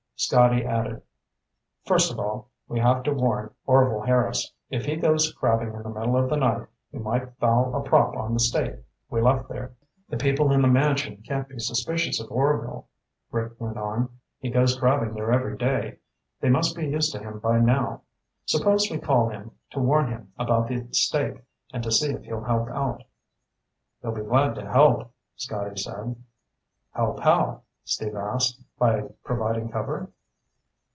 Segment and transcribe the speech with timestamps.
[0.23, 1.01] Scotty added,
[1.83, 4.53] "First of all, we have to warn Orvil Harris.
[4.69, 8.15] If he goes crabbing in the middle of the night, he might foul a prop
[8.15, 8.75] on the stake
[9.09, 9.73] we left there."
[10.09, 12.87] "The people in the mansion can't be suspicious of Orvil,"
[13.31, 14.09] Rick went on.
[14.37, 15.97] "He goes crabbing there every day.
[16.39, 18.03] They must be used to him by now.
[18.45, 21.41] Suppose we call him, to warn him about the stake,
[21.73, 23.01] and to see if he'll help out."
[24.03, 26.15] "He'll be glad to help," Scotty said.
[26.91, 28.61] "Help how?" Steve asked.
[28.77, 30.09] "By providing cover?"